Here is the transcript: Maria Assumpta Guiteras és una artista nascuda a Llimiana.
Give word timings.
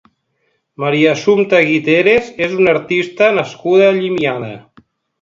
Maria 0.83 1.11
Assumpta 1.17 1.59
Guiteras 1.69 2.33
és 2.49 2.57
una 2.63 2.75
artista 2.79 3.31
nascuda 3.39 3.89
a 3.93 3.97
Llimiana. 4.03 4.55